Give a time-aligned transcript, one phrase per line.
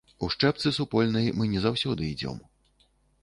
[0.25, 2.39] У счэпцы супольнай мы не заўсёды ідзём.